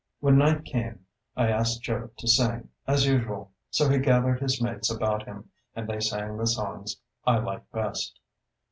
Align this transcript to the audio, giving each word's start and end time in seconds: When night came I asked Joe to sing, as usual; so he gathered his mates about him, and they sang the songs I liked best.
When 0.19 0.39
night 0.39 0.65
came 0.65 1.05
I 1.35 1.49
asked 1.51 1.83
Joe 1.83 2.09
to 2.17 2.27
sing, 2.27 2.69
as 2.87 3.05
usual; 3.05 3.51
so 3.69 3.87
he 3.87 3.99
gathered 3.99 4.39
his 4.39 4.59
mates 4.59 4.89
about 4.89 5.27
him, 5.27 5.51
and 5.75 5.87
they 5.87 5.99
sang 5.99 6.37
the 6.37 6.47
songs 6.47 6.99
I 7.23 7.37
liked 7.37 7.71
best. 7.71 8.19